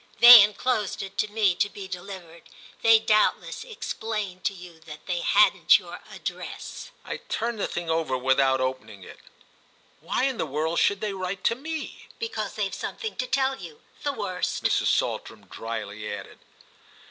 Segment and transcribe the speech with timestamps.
[0.19, 2.49] "They enclosed it to me, to be delivered.
[2.81, 8.17] They doubtless explain to you that they hadn't your address." I turned the thing over
[8.17, 9.19] without opening it.
[9.99, 13.81] "Why in the world should they write to me?" "Because they've something to tell you.
[14.01, 14.87] The worst," Mrs.
[14.87, 16.39] Saltram dryly added.